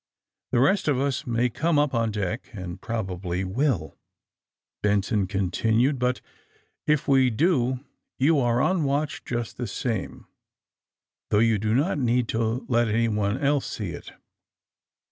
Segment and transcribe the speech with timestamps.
[0.51, 3.99] ^'The rest of us may come up on deck, and probably will,"
[4.81, 5.99] Benson continued.
[5.99, 6.21] '^But
[6.87, 7.81] if we do
[8.17, 10.25] you are on watch just the same,
[11.29, 14.13] though you do not need to let anyone else see it."